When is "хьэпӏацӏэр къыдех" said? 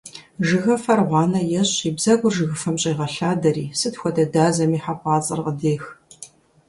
4.83-5.83